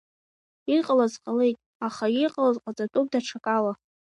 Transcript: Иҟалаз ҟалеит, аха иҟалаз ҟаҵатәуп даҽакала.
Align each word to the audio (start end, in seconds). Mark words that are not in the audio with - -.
Иҟалаз 0.75 1.13
ҟалеит, 1.23 1.57
аха 1.87 2.05
иҟалаз 2.23 2.57
ҟаҵатәуп 2.63 3.07
даҽакала. 3.11 3.73